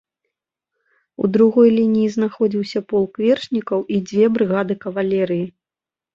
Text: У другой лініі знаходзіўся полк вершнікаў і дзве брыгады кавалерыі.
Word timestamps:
У 1.23 1.29
другой 1.35 1.69
лініі 1.79 2.07
знаходзіўся 2.15 2.79
полк 2.95 3.13
вершнікаў 3.25 3.79
і 3.99 4.01
дзве 4.09 4.25
брыгады 4.41 4.81
кавалерыі. 4.89 5.47